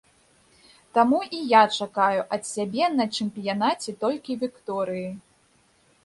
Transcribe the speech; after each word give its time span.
Таму 0.97 1.17
і 1.39 1.41
я 1.49 1.59
чакаю 1.79 2.21
ад 2.37 2.43
сябе 2.53 2.85
на 2.99 3.05
чэмпіянаце 3.17 3.93
толькі 4.05 4.39
вікторыі. 4.45 5.05